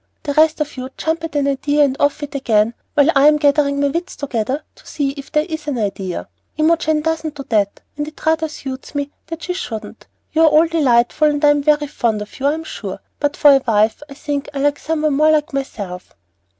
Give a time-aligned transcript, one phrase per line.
[0.23, 3.79] The rest of you jump at an idea and off it again while I'm gathering
[3.79, 6.27] my wits together to see that there is an idea.
[6.57, 10.07] Imogen doesn't do that, and it rather suits me that she shouldn't.
[10.33, 14.01] You're all delightful, and I'm very fond of you, I'm sure; but for a wife
[14.09, 16.15] I think I like some one more like myself."